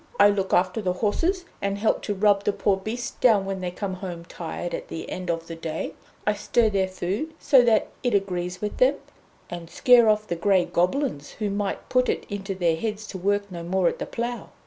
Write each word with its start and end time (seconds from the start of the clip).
I 0.19 0.31
look 0.31 0.51
after 0.51 0.81
the 0.81 0.93
horses, 0.93 1.45
and 1.61 1.77
help 1.77 2.01
to 2.05 2.15
rub 2.15 2.43
the 2.43 2.53
poor 2.53 2.75
beasts 2.75 3.11
down 3.21 3.45
when 3.45 3.61
they 3.61 3.69
come 3.69 3.93
home 3.93 4.25
tired 4.25 4.73
at 4.73 4.87
the 4.87 5.07
end 5.11 5.29
of 5.29 5.45
the 5.45 5.53
day; 5.55 5.93
I 6.25 6.33
stir 6.33 6.69
their 6.71 6.87
food 6.87 7.35
so 7.39 7.61
that 7.61 7.89
it 8.01 8.15
agrees 8.15 8.61
with 8.61 8.77
them, 8.77 8.95
and 9.47 9.69
scare 9.69 10.09
off 10.09 10.25
the 10.25 10.35
grey 10.35 10.65
goblins 10.65 11.33
who 11.33 11.51
might 11.51 11.87
put 11.87 12.09
it 12.09 12.25
into 12.31 12.55
their 12.55 12.77
heads 12.77 13.05
to 13.09 13.19
work 13.19 13.51
no 13.51 13.61
more 13.61 13.87
at 13.87 13.99
the 13.99 14.07
plough. 14.07 14.49